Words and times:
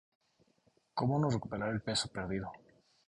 Cómo 0.95 1.19
no 1.19 1.29
recuperar 1.29 1.69
el 1.75 1.83
peso 1.83 2.11
perdido 2.11 2.51